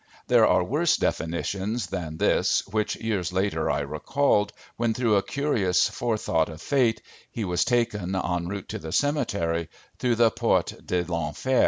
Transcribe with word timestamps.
There 0.25 0.47
are 0.47 0.63
worse 0.63 0.97
definitions 0.97 1.85
than 1.85 2.17
this 2.17 2.65
which 2.65 2.95
years 2.95 3.31
later 3.31 3.69
I 3.69 3.81
recalled 3.81 4.51
when, 4.75 4.95
through 4.95 5.15
a 5.15 5.21
curious 5.21 5.87
forethought 5.87 6.49
of 6.49 6.59
fate, 6.59 7.03
he 7.29 7.45
was 7.45 7.63
taken, 7.63 8.15
en 8.15 8.47
route 8.47 8.69
to 8.69 8.79
the 8.79 8.93
cemetery, 8.93 9.69
through 9.99 10.15
the 10.15 10.31
Porte 10.31 10.83
de 10.87 11.03
l'Enfer. 11.03 11.59